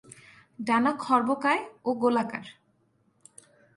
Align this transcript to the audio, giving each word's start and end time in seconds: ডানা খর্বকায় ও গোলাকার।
ডানা 0.59 0.91
খর্বকায় 1.03 1.63
ও 1.85 1.89
গোলাকার। 1.93 2.45